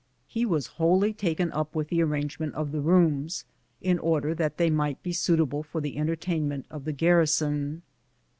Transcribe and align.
He 0.25 0.47
was 0.47 0.65
wholly 0.81 1.13
taken 1.13 1.51
up 1.51 1.75
with 1.75 1.89
the 1.89 2.01
arrangement 2.01 2.55
of 2.55 2.71
the 2.71 2.81
rooms, 2.81 3.45
in 3.83 3.99
order 3.99 4.33
that 4.33 4.57
they 4.57 4.71
might 4.71 5.03
be 5.03 5.13
suitable 5.13 5.61
for 5.61 5.79
the 5.79 5.95
entertainment 5.95 6.65
of 6.71 6.85
the 6.85 6.91
garrison. 6.91 7.83